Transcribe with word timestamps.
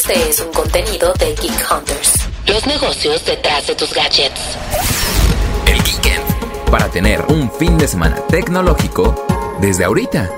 Este 0.00 0.30
es 0.30 0.40
un 0.40 0.50
contenido 0.50 1.12
de 1.18 1.26
Geek 1.26 1.70
Hunters. 1.70 2.26
Los 2.46 2.66
negocios 2.66 3.22
detrás 3.26 3.66
de 3.66 3.74
tus 3.74 3.92
gadgets. 3.92 4.56
El 5.66 5.82
Geekend. 5.82 6.24
Para 6.70 6.88
tener 6.88 7.20
un 7.28 7.52
fin 7.52 7.76
de 7.76 7.86
semana 7.86 8.16
tecnológico 8.30 9.26
desde 9.60 9.84
ahorita. 9.84 10.30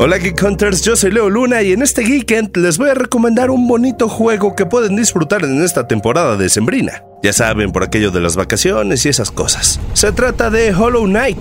Hola 0.00 0.18
Geek 0.18 0.42
Hunters, 0.42 0.82
yo 0.82 0.96
soy 0.96 1.12
Leo 1.12 1.30
Luna 1.30 1.62
y 1.62 1.74
en 1.74 1.82
este 1.82 2.04
Geekend 2.04 2.56
les 2.56 2.76
voy 2.76 2.90
a 2.90 2.94
recomendar 2.94 3.52
un 3.52 3.68
bonito 3.68 4.08
juego 4.08 4.56
que 4.56 4.66
pueden 4.66 4.96
disfrutar 4.96 5.44
en 5.44 5.62
esta 5.62 5.86
temporada 5.86 6.36
de 6.36 6.48
Sembrina. 6.48 7.04
Ya 7.22 7.32
saben, 7.32 7.70
por 7.70 7.84
aquello 7.84 8.10
de 8.10 8.18
las 8.18 8.34
vacaciones 8.34 9.06
y 9.06 9.10
esas 9.10 9.30
cosas. 9.30 9.78
Se 9.92 10.10
trata 10.10 10.50
de 10.50 10.74
Hollow 10.74 11.04
Knight. 11.04 11.38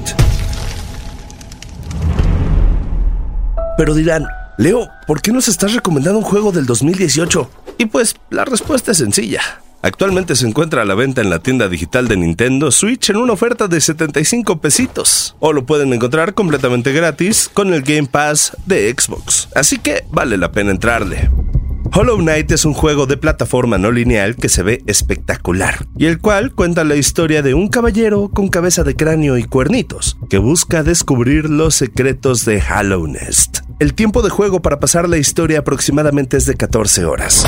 Pero 3.78 3.96
dirán, 3.96 4.28
Leo, 4.58 4.90
¿por 5.06 5.22
qué 5.22 5.34
nos 5.34 5.50
estás 5.50 5.74
recomendando 5.74 6.20
un 6.20 6.24
juego 6.24 6.52
del 6.54 6.66
2018? 6.66 7.50
Y 7.78 7.88
pues 7.88 8.16
la 8.30 8.46
respuesta 8.46 8.92
es 8.92 8.98
sencilla. 8.98 9.42
Actualmente 9.82 10.36
se 10.36 10.48
encuentra 10.48 10.82
a 10.82 10.86
la 10.86 10.96
venta 10.96 11.22
en 11.22 11.30
la 11.30 11.40
tienda 11.40 11.68
digital 11.68 12.08
de 12.08 12.16
Nintendo 12.16 12.72
Switch 12.72 13.10
en 13.10 13.18
una 13.18 13.34
oferta 13.34 13.68
de 13.68 13.82
75 13.82 14.62
pesitos. 14.62 15.36
O 15.40 15.52
lo 15.52 15.66
pueden 15.66 15.94
encontrar 15.94 16.34
completamente 16.34 16.94
gratis 16.94 17.50
con 17.54 17.74
el 17.74 17.82
Game 17.82 18.08
Pass 18.08 18.56
de 18.66 18.96
Xbox. 18.98 19.50
Así 19.54 19.78
que 19.78 20.06
vale 20.10 20.38
la 20.38 20.52
pena 20.52 20.72
entrarle. 20.72 21.30
Hollow 21.94 22.18
Knight 22.18 22.52
es 22.52 22.66
un 22.66 22.74
juego 22.74 23.06
de 23.06 23.18
plataforma 23.18 23.78
no 23.78 23.92
lineal 23.92 24.36
que 24.36 24.50
se 24.50 24.64
ve 24.64 24.84
espectacular, 24.88 25.86
y 25.98 26.08
el 26.08 26.20
cual 26.20 26.52
cuenta 26.54 26.84
la 26.84 26.96
historia 26.96 27.42
de 27.42 27.54
un 27.54 27.68
caballero 27.68 28.30
con 28.34 28.48
cabeza 28.48 28.84
de 28.84 28.96
cráneo 28.96 29.38
y 29.38 29.44
cuernitos, 29.44 30.18
que 30.30 30.38
busca 30.38 30.84
descubrir 30.84 31.50
los 31.50 31.76
secretos 31.76 32.44
de 32.44 32.62
Hollow 32.62 33.08
Nest. 33.08 33.65
El 33.78 33.94
tiempo 33.94 34.22
de 34.22 34.30
juego 34.30 34.62
para 34.62 34.80
pasar 34.80 35.10
la 35.10 35.18
historia 35.18 35.60
aproximadamente 35.60 36.38
es 36.38 36.46
de 36.46 36.56
14 36.56 37.04
horas. 37.04 37.46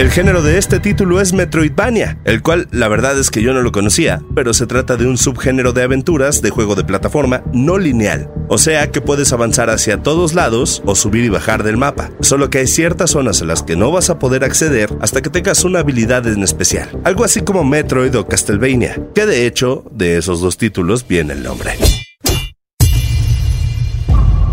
El 0.00 0.10
género 0.10 0.40
de 0.40 0.56
este 0.56 0.80
título 0.80 1.20
es 1.20 1.34
Metroidvania, 1.34 2.16
el 2.24 2.40
cual 2.40 2.68
la 2.70 2.88
verdad 2.88 3.18
es 3.18 3.30
que 3.30 3.42
yo 3.42 3.52
no 3.52 3.60
lo 3.60 3.70
conocía, 3.70 4.22
pero 4.34 4.54
se 4.54 4.66
trata 4.66 4.96
de 4.96 5.06
un 5.06 5.18
subgénero 5.18 5.74
de 5.74 5.82
aventuras 5.82 6.40
de 6.40 6.48
juego 6.48 6.74
de 6.74 6.84
plataforma 6.84 7.42
no 7.52 7.76
lineal, 7.76 8.30
o 8.48 8.56
sea 8.56 8.90
que 8.90 9.02
puedes 9.02 9.34
avanzar 9.34 9.68
hacia 9.68 10.02
todos 10.02 10.32
lados 10.32 10.80
o 10.86 10.94
subir 10.94 11.24
y 11.24 11.28
bajar 11.28 11.64
del 11.64 11.76
mapa, 11.76 12.12
solo 12.20 12.48
que 12.48 12.60
hay 12.60 12.66
ciertas 12.66 13.10
zonas 13.10 13.42
a 13.42 13.44
las 13.44 13.62
que 13.62 13.76
no 13.76 13.92
vas 13.92 14.08
a 14.08 14.18
poder 14.18 14.42
acceder 14.42 14.88
hasta 15.02 15.20
que 15.20 15.28
tengas 15.28 15.64
una 15.64 15.80
habilidad 15.80 16.26
en 16.26 16.42
especial, 16.44 16.88
algo 17.04 17.22
así 17.22 17.42
como 17.42 17.62
Metroid 17.62 18.16
o 18.16 18.26
Castlevania, 18.26 18.98
que 19.14 19.26
de 19.26 19.46
hecho 19.46 19.84
de 19.92 20.16
esos 20.16 20.40
dos 20.40 20.56
títulos 20.56 21.06
viene 21.06 21.34
el 21.34 21.42
nombre. 21.42 21.72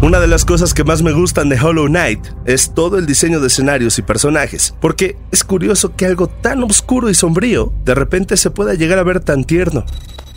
Una 0.08 0.22
de 0.22 0.28
las 0.28 0.46
cosas 0.46 0.74
que 0.74 0.86
más 0.86 1.04
me 1.04 1.12
gustan 1.12 1.50
de 1.50 1.60
Hollow 1.60 1.88
Knight 1.88 2.26
es 2.46 2.74
todo 2.74 2.98
el 2.98 3.06
diseño 3.06 3.42
de 3.42 3.48
escenarios 3.48 4.00
y 4.00 4.04
personajes, 4.04 4.74
porque 4.80 5.18
es 5.34 5.44
curioso 5.44 5.98
que 5.98 6.06
algo 6.06 6.28
tan 6.28 6.64
oscuro 6.64 7.10
y 7.10 7.14
sombrío 7.14 7.74
de 7.84 7.94
repente 7.94 8.38
se 8.38 8.50
pueda 8.50 8.74
llegar 8.74 9.00
a 9.00 9.04
ver 9.04 9.20
tan 9.20 9.44
tierno. 9.44 9.86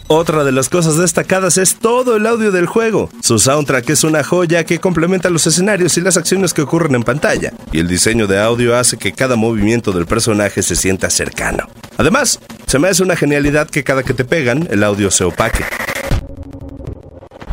Otra 0.08 0.42
de 0.42 0.50
las 0.50 0.68
cosas 0.68 0.96
destacadas 0.96 1.56
es 1.56 1.76
todo 1.76 2.16
el 2.16 2.26
audio 2.26 2.50
del 2.50 2.66
juego. 2.66 3.10
Su 3.22 3.38
soundtrack 3.38 3.90
es 3.90 4.02
una 4.02 4.24
joya 4.24 4.64
que 4.64 4.80
complementa 4.80 5.30
los 5.30 5.46
escenarios 5.46 5.96
y 5.96 6.00
las 6.00 6.16
acciones 6.16 6.52
que 6.52 6.62
ocurren 6.62 6.96
en 6.96 7.04
pantalla, 7.04 7.52
y 7.70 7.78
el 7.78 7.86
diseño 7.86 8.26
de 8.26 8.40
audio 8.40 8.76
hace 8.76 8.96
que 8.96 9.12
cada 9.12 9.36
movimiento 9.36 9.92
del 9.92 10.06
personaje 10.06 10.64
se 10.64 10.74
sienta 10.74 11.10
cercano. 11.10 11.68
Además, 11.96 12.40
se 12.66 12.80
me 12.80 12.88
hace 12.88 13.04
una 13.04 13.14
genialidad 13.14 13.70
que 13.70 13.84
cada 13.84 14.02
que 14.02 14.14
te 14.14 14.24
pegan, 14.24 14.66
el 14.68 14.82
audio 14.82 15.12
se 15.12 15.22
opaque. 15.22 15.64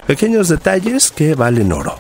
Pequeños 0.08 0.48
detalles 0.50 1.12
que 1.12 1.36
valen 1.36 1.72
oro. 1.74 1.96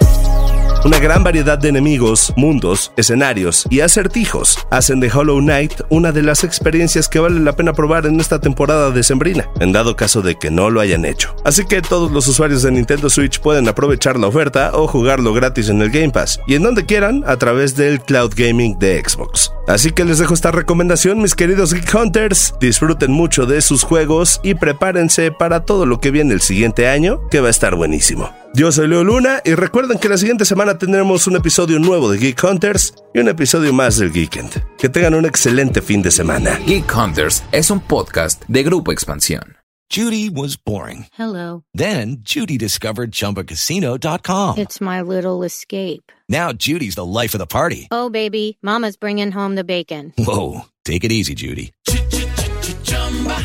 Una 0.85 0.99
gran 0.99 1.23
variedad 1.23 1.57
de 1.57 1.69
enemigos, 1.69 2.33
mundos, 2.37 2.93
escenarios 2.95 3.65
y 3.69 3.81
acertijos 3.81 4.57
hacen 4.69 4.99
de 4.99 5.11
Hollow 5.11 5.39
Knight 5.39 5.81
una 5.89 6.11
de 6.11 6.21
las 6.21 6.43
experiencias 6.43 7.09
que 7.09 7.19
vale 7.19 7.39
la 7.39 7.53
pena 7.53 7.73
probar 7.73 8.05
en 8.05 8.19
esta 8.19 8.39
temporada 8.39 8.91
de 8.91 9.03
Sembrina, 9.03 9.49
en 9.59 9.71
dado 9.71 9.95
caso 9.95 10.21
de 10.21 10.35
que 10.35 10.51
no 10.51 10.69
lo 10.69 10.79
hayan 10.79 11.03
hecho. 11.05 11.35
Así 11.43 11.65
que 11.65 11.81
todos 11.81 12.11
los 12.11 12.27
usuarios 12.27 12.61
de 12.61 12.71
Nintendo 12.71 13.09
Switch 13.09 13.39
pueden 13.39 13.67
aprovechar 13.67 14.17
la 14.17 14.27
oferta 14.27 14.71
o 14.73 14.87
jugarlo 14.87 15.33
gratis 15.33 15.69
en 15.69 15.81
el 15.81 15.89
Game 15.89 16.11
Pass 16.11 16.39
y 16.47 16.55
en 16.55 16.63
donde 16.63 16.85
quieran 16.85 17.23
a 17.27 17.37
través 17.37 17.75
del 17.75 17.99
Cloud 17.99 18.33
Gaming 18.35 18.77
de 18.79 19.03
Xbox. 19.05 19.51
Así 19.67 19.91
que 19.91 20.05
les 20.05 20.19
dejo 20.19 20.33
esta 20.33 20.51
recomendación, 20.51 21.21
mis 21.21 21.35
queridos 21.35 21.73
Geek 21.73 21.93
Hunters. 21.93 22.53
Disfruten 22.61 23.11
mucho 23.11 23.45
de 23.45 23.61
sus 23.61 23.83
juegos 23.83 24.39
y 24.43 24.53
prepárense 24.53 25.31
para 25.31 25.65
todo 25.65 25.85
lo 25.85 25.99
que 25.99 26.11
viene 26.11 26.33
el 26.33 26.41
siguiente 26.41 26.87
año, 26.87 27.27
que 27.29 27.41
va 27.41 27.47
a 27.47 27.51
estar 27.51 27.75
buenísimo. 27.75 28.31
Yo 28.57 28.71
soy 28.71 28.87
Leo 28.87 29.03
Luna 29.03 29.39
y 29.45 29.53
recuerden 29.53 29.99
que 29.99 30.09
la 30.09 30.17
siguiente 30.17 30.43
semana 30.43 30.79
tendremos 30.79 31.27
un 31.27 31.35
episodio 31.35 31.77
nuevo 31.77 32.09
de 32.09 32.17
Geek 32.17 32.43
Hunters 32.43 32.95
y 33.13 33.19
un 33.19 33.27
episodio 33.27 33.71
más 33.71 33.97
del 33.97 34.11
Geekend. 34.11 34.49
Que 34.79 34.89
tengan 34.89 35.13
un 35.13 35.27
excelente 35.27 35.79
fin 35.79 36.01
de 36.01 36.09
semana. 36.09 36.57
Geek 36.65 36.91
Hunters 36.91 37.43
es 37.51 37.69
un 37.69 37.79
podcast 37.79 38.41
de 38.47 38.63
Grupo 38.63 38.91
Expansión. 38.91 39.57
Judy 39.91 40.31
was 40.31 40.57
boring. 40.57 41.05
Hello. 41.15 41.65
Then 41.75 42.23
Judy 42.23 42.57
discovered 42.57 43.11
ChumbaCasino.com. 43.11 44.57
It's 44.57 44.81
my 44.81 45.01
little 45.03 45.45
escape. 45.45 46.11
Now 46.27 46.51
Judy's 46.51 46.95
the 46.95 47.05
life 47.05 47.35
of 47.35 47.39
the 47.39 47.45
party. 47.45 47.87
Oh, 47.91 48.09
baby, 48.09 48.57
Mama's 48.63 48.97
bringing 48.97 49.33
home 49.33 49.53
the 49.53 49.63
bacon. 49.63 50.13
Whoa, 50.17 50.61
take 50.83 51.03
it 51.03 51.11
easy, 51.11 51.35
Judy. 51.35 51.73